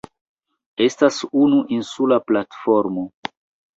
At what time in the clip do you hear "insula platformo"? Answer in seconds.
1.77-3.09